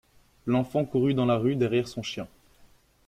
[0.47, 2.27] L'enfant courut dans la rue derrière son chien.